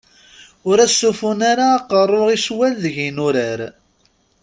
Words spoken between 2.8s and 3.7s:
deg yinurar.